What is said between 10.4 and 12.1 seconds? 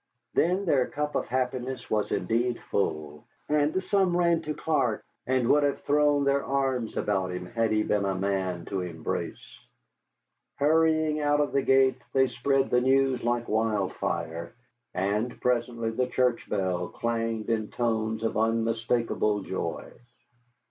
Hurrying out of the gate,